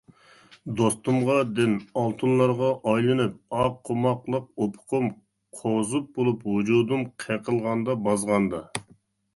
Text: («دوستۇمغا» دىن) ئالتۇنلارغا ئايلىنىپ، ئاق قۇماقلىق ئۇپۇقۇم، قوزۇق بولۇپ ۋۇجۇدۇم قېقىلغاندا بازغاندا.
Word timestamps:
(«دوستۇمغا» 0.77 1.35
دىن) 1.59 1.75
ئالتۇنلارغا 2.03 2.69
ئايلىنىپ، 2.93 3.37
ئاق 3.59 3.77
قۇماقلىق 3.91 4.49
ئۇپۇقۇم، 4.57 5.07
قوزۇق 5.61 6.11
بولۇپ 6.19 6.51
ۋۇجۇدۇم 6.55 7.07
قېقىلغاندا 7.27 8.01
بازغاندا. 8.09 8.67